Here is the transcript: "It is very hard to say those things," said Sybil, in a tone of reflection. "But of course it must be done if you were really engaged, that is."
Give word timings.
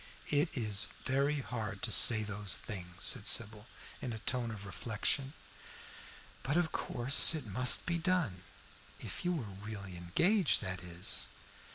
"It 0.31 0.57
is 0.57 0.87
very 1.03 1.41
hard 1.41 1.83
to 1.83 1.91
say 1.91 2.23
those 2.23 2.57
things," 2.57 3.03
said 3.03 3.27
Sybil, 3.27 3.67
in 4.01 4.13
a 4.13 4.17
tone 4.25 4.49
of 4.49 4.65
reflection. 4.65 5.33
"But 6.41 6.57
of 6.57 6.71
course 6.71 7.35
it 7.35 7.45
must 7.45 7.85
be 7.85 7.99
done 7.99 8.41
if 8.99 9.23
you 9.23 9.31
were 9.31 9.43
really 9.43 9.95
engaged, 9.97 10.59
that 10.63 10.83
is." 10.83 11.27